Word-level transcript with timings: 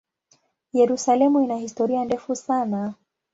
Yerusalemu 0.73 1.41
ina 1.43 1.55
historia 1.57 2.05
ndefu 2.05 2.35
sana. 2.35 2.93